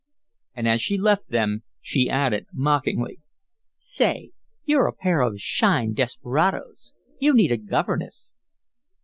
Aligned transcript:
And 0.55 0.67
as 0.67 0.81
she 0.81 0.97
left 0.97 1.29
them 1.29 1.61
she 1.79 2.09
added, 2.09 2.47
mockingly: 2.51 3.19
"Say, 3.77 4.31
you're 4.65 4.87
a 4.87 4.93
pair 4.93 5.21
of 5.21 5.37
'shine' 5.39 5.93
desperadoes. 5.93 6.91
You 7.19 7.35
need 7.35 7.51
a 7.51 7.57
governess." 7.57 8.31